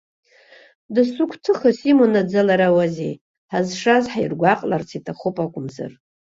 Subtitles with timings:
[0.95, 3.13] Дасу гәҭыхас имоу наӡаларауазеи,
[3.51, 5.91] ҳазшаз ҳиргәаҟларц иҭахуп акәымзар.